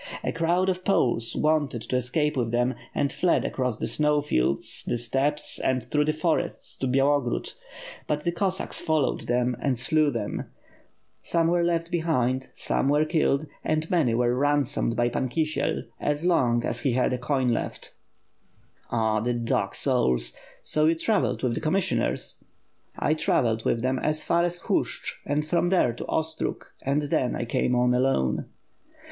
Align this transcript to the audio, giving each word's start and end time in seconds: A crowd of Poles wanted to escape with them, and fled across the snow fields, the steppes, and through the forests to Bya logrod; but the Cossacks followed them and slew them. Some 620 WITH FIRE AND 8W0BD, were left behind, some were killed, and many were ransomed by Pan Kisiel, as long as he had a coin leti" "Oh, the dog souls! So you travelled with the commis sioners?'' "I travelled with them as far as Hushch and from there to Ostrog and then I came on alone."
A 0.23 0.31
crowd 0.31 0.67
of 0.67 0.83
Poles 0.83 1.35
wanted 1.35 1.83
to 1.83 1.95
escape 1.95 2.35
with 2.35 2.49
them, 2.49 2.73
and 2.95 3.13
fled 3.13 3.45
across 3.45 3.77
the 3.77 3.85
snow 3.85 4.19
fields, 4.23 4.83
the 4.87 4.97
steppes, 4.97 5.59
and 5.59 5.83
through 5.83 6.05
the 6.05 6.11
forests 6.11 6.75
to 6.77 6.87
Bya 6.87 7.03
logrod; 7.05 7.53
but 8.07 8.23
the 8.23 8.31
Cossacks 8.31 8.79
followed 8.79 9.27
them 9.27 9.55
and 9.61 9.77
slew 9.77 10.09
them. 10.09 10.45
Some 11.21 11.49
620 11.49 11.49
WITH 11.51 11.53
FIRE 11.53 11.53
AND 11.53 11.53
8W0BD, 11.53 11.53
were 11.53 11.75
left 11.75 11.91
behind, 11.91 12.49
some 12.55 12.89
were 12.89 13.05
killed, 13.05 13.45
and 13.63 13.91
many 13.91 14.13
were 14.15 14.33
ransomed 14.35 14.95
by 14.95 15.07
Pan 15.09 15.29
Kisiel, 15.29 15.83
as 15.99 16.25
long 16.25 16.65
as 16.65 16.79
he 16.79 16.93
had 16.93 17.13
a 17.13 17.19
coin 17.19 17.53
leti" 17.53 17.89
"Oh, 18.91 19.21
the 19.23 19.33
dog 19.33 19.75
souls! 19.75 20.35
So 20.63 20.87
you 20.87 20.95
travelled 20.95 21.43
with 21.43 21.53
the 21.53 21.61
commis 21.61 21.91
sioners?'' 21.91 22.43
"I 22.97 23.13
travelled 23.13 23.65
with 23.65 23.83
them 23.83 23.99
as 23.99 24.23
far 24.23 24.43
as 24.45 24.61
Hushch 24.61 25.17
and 25.27 25.45
from 25.45 25.69
there 25.69 25.93
to 25.93 26.05
Ostrog 26.07 26.63
and 26.81 27.03
then 27.03 27.35
I 27.35 27.45
came 27.45 27.75
on 27.75 27.93
alone." 27.93 28.45